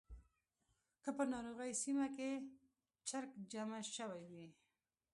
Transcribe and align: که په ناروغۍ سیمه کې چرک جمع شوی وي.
که 1.03 1.09
په 1.17 1.23
ناروغۍ 1.33 1.71
سیمه 1.83 2.07
کې 2.15 2.29
چرک 3.07 3.31
جمع 3.51 3.79
شوی 3.95 4.23
وي. 4.31 4.47